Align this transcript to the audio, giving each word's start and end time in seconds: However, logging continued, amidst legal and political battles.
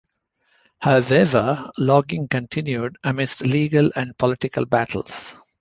However, 0.79 1.69
logging 1.77 2.27
continued, 2.27 2.97
amidst 3.03 3.41
legal 3.41 3.91
and 3.95 4.17
political 4.17 4.65
battles. 4.65 5.35